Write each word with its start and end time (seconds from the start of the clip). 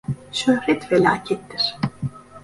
Şöhret 0.31 0.83
felakettir. 0.85 1.75